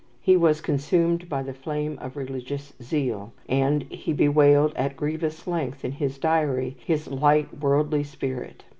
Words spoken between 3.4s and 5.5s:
and he bewailed at grievous